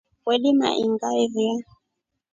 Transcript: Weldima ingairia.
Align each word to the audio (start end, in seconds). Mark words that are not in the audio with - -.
Weldima 0.25 0.67
ingairia. 0.83 1.55